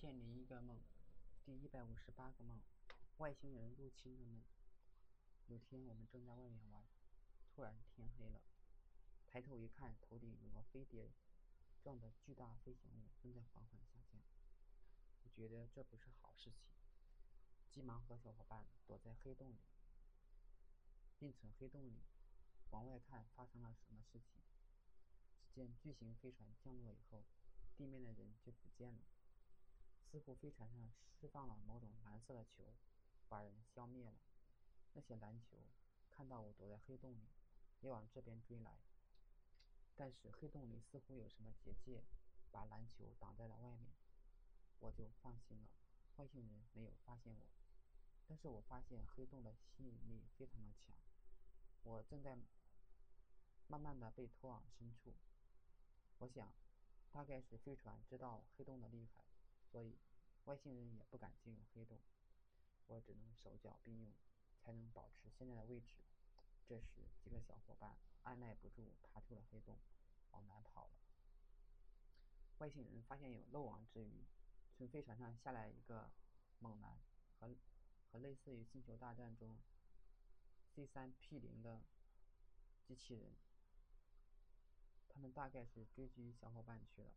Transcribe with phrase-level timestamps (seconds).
[0.00, 0.78] 千零一个梦，
[1.44, 2.60] 第一百五十八个梦，
[3.16, 4.40] 外星人入侵的梦。
[5.48, 6.86] 有天我们正在外面玩，
[7.50, 8.40] 突然天黑了，
[9.26, 11.10] 抬头一看，头顶有个飞碟
[11.82, 14.22] 状的巨大飞行物正在缓缓下降。
[15.24, 16.62] 我觉得这不是好事情，
[17.68, 19.58] 急忙和小伙伴躲在黑洞里，
[21.18, 22.04] 并从黑洞里
[22.70, 24.40] 往外看发生了什么事情。
[25.42, 27.24] 只见巨型飞船降落以后，
[27.76, 29.00] 地面的人就不见了。
[30.10, 30.90] 似乎飞船上
[31.20, 32.74] 释放了某种蓝色的球，
[33.28, 34.18] 把人消灭了。
[34.94, 35.58] 那些蓝球
[36.10, 37.28] 看到我躲在黑洞里，
[37.82, 38.78] 也往这边追来。
[39.94, 42.02] 但是黑洞里似乎有什么结界，
[42.50, 43.90] 把蓝球挡在了外面。
[44.78, 45.68] 我就放心了，
[46.16, 47.46] 外星人没有发现我。
[48.26, 50.96] 但是我发现黑洞的吸引力非常的强，
[51.82, 52.38] 我正在
[53.66, 55.14] 慢慢的被拖往深处。
[56.18, 56.52] 我想，
[57.10, 59.27] 大概是飞船知道黑洞的厉害。
[59.70, 59.98] 所以，
[60.46, 62.00] 外星人也不敢进入黑洞，
[62.86, 64.12] 我只能手脚并用，
[64.64, 65.94] 才能保持现在的位置。
[66.66, 69.78] 这时，几个小伙伴按耐不住，爬出了黑洞，
[70.30, 70.90] 往南跑了。
[72.58, 74.26] 外星人发现有漏网之鱼，
[74.76, 76.10] 从飞船上下来一个
[76.58, 76.98] 猛男，
[77.38, 77.54] 和
[78.10, 79.58] 和类似于《星球大战》中
[80.74, 81.82] C3P0 的
[82.86, 83.36] 机器人，
[85.08, 87.12] 他们大概是追击小伙伴去了。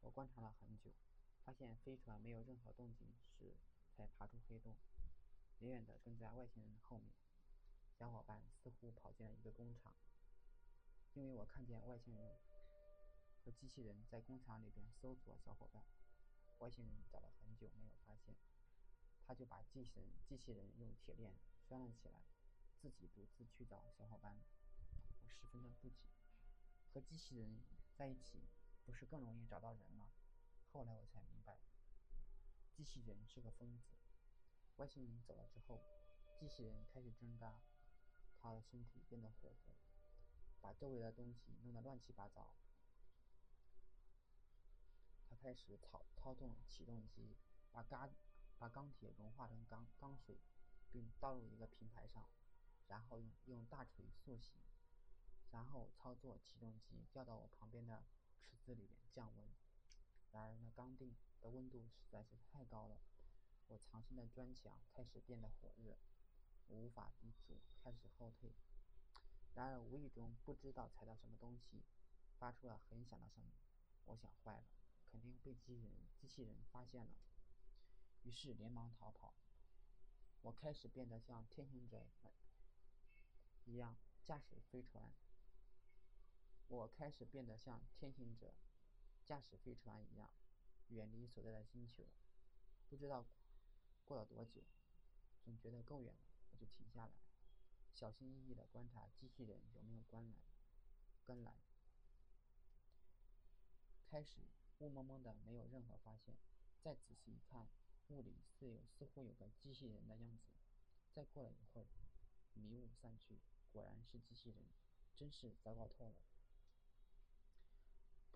[0.00, 0.92] 我观察了很久。
[1.48, 3.56] 发现飞船没有任何动静时，
[3.96, 4.76] 才爬出黑洞，
[5.60, 7.10] 远远地跟在外星人后面。
[7.98, 9.94] 小伙伴似乎跑进了一个工厂，
[11.14, 12.38] 因为我看见外星人
[13.42, 15.82] 和机器人在工厂里边搜索小伙伴。
[16.58, 18.36] 外星人找了很久没有发现，
[19.26, 21.32] 他就把机器人机器人用铁链
[21.66, 22.20] 拴了起来，
[22.76, 24.38] 自己独自去找小伙伴。
[25.22, 26.10] 我十分的不解，
[26.92, 28.50] 和机器人在一起
[28.84, 30.10] 不是更容易找到人吗？
[30.72, 31.58] 后来我才明白，
[32.72, 33.94] 机器人是个疯子。
[34.76, 35.82] 外星人走了之后，
[36.38, 37.60] 机器人开始挣扎，
[38.38, 39.74] 他的身体变得火红，
[40.60, 42.54] 把周围的东西弄得乱七八糟。
[45.28, 47.36] 他开始操操纵起重机，
[47.72, 48.10] 把钢
[48.58, 50.38] 把钢铁融化成钢钢水，
[50.92, 52.28] 并倒入一个平台上，
[52.86, 54.60] 然后用用大锤塑形，
[55.50, 58.04] 然后操作起重机掉到我旁边的
[58.38, 59.48] 池子里面降温。
[60.32, 63.00] 然而，那钢锭的温度实在是太高了，
[63.68, 65.96] 我藏身的砖墙开始变得火热，
[66.68, 68.52] 我无法抵阻，开始后退。
[69.54, 71.82] 然而，无意中不知道踩到什么东西，
[72.38, 73.50] 发出了很响的声音。
[74.04, 74.64] 我想，坏了，
[75.10, 77.10] 肯定被机器人机器人发现了，
[78.22, 79.34] 于是连忙逃跑。
[80.42, 82.06] 我开始变得像天行者
[83.64, 85.12] 一样驾驶飞船。
[86.68, 88.54] 我开始变得像天行者。
[89.28, 90.30] 驾驶飞船一样，
[90.88, 92.06] 远离所在的星球。
[92.88, 93.26] 不知道
[94.06, 94.62] 过了多久，
[95.44, 97.12] 总觉得够远了，我就停下来，
[97.92, 100.38] 小心翼翼地观察机器人有没有跟来。
[101.26, 101.52] 跟来。
[104.10, 104.40] 开始
[104.78, 106.34] 雾蒙蒙的，没有任何发现。
[106.80, 107.68] 再仔细一看，
[108.08, 110.48] 雾里似有似乎有个机器人的样子。
[111.12, 111.86] 再过了一会儿，
[112.54, 113.38] 迷雾散去，
[113.70, 114.70] 果然是机器人，
[115.14, 116.14] 真是糟糕透了。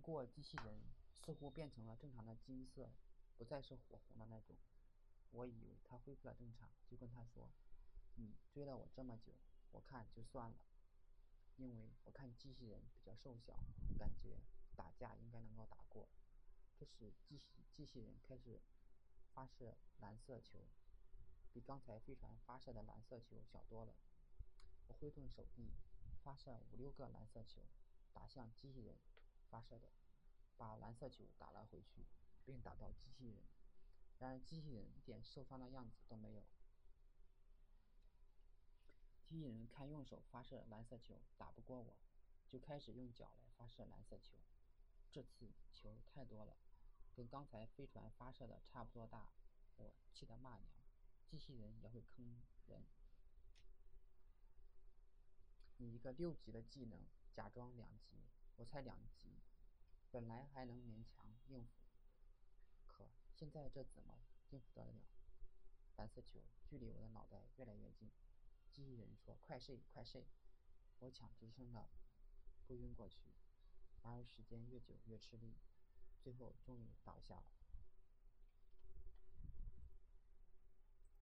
[0.00, 0.80] 不过，机器人
[1.12, 2.88] 似乎变成了正常的金色，
[3.36, 4.56] 不再是火红的那种。
[5.30, 7.50] 我以为他恢复了正常，就跟他说
[8.16, 9.34] ：“你追了我这么久，
[9.72, 10.56] 我看就算了，
[11.58, 13.62] 因为我看机器人比较瘦小，
[13.98, 14.38] 感觉
[14.74, 16.08] 打架应该能够打过。”
[16.80, 18.58] 这时，机器机器人开始
[19.34, 20.60] 发射蓝色球，
[21.52, 23.92] 比刚才飞船发射的蓝色球小多了。
[24.88, 25.68] 我挥动手臂，
[26.24, 27.60] 发射五六个蓝色球，
[28.14, 28.96] 打向机器人。
[29.50, 29.88] 发射的，
[30.56, 32.06] 把蓝色球打了回去，
[32.44, 33.42] 并打到机器人。
[34.18, 36.42] 然而机器人一点受伤的样子都没有。
[39.26, 41.96] 机器人看用手发射蓝色球打不过我，
[42.48, 44.36] 就开始用脚来发射蓝色球。
[45.10, 46.56] 这次球太多了，
[47.16, 49.32] 跟刚才飞船发射的差不多大。
[49.76, 50.70] 我气得骂娘：
[51.26, 52.84] 机器人也会坑人！
[55.78, 57.00] 你一个六级的技能，
[57.32, 58.18] 假装两级。
[58.60, 59.40] 我才两级，
[60.10, 61.70] 本来还能勉强应付，
[62.86, 64.20] 可现在这怎么
[64.50, 65.00] 应付得了？
[65.96, 68.10] 蓝色球距离我的脑袋越来越近，
[68.70, 70.26] 机器人说：“快睡，快睡！”
[71.00, 71.88] 我抢直升的
[72.66, 73.32] 不晕过去，
[74.02, 75.56] 然而时间越久越吃力，
[76.20, 77.59] 最后终于倒下了。